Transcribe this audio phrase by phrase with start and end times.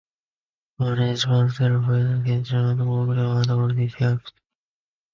[0.79, 4.23] Stephan was self-educated and worked hard all his life.